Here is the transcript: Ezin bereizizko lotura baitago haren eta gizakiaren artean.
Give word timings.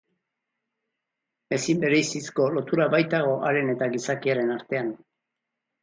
Ezin 1.59 1.83
bereizizko 1.85 2.49
lotura 2.55 2.89
baitago 2.97 3.39
haren 3.51 3.73
eta 3.77 3.93
gizakiaren 3.97 4.55
artean. 4.59 4.95